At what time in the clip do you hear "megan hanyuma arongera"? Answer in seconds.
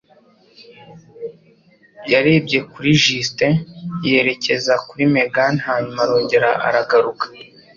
5.15-6.49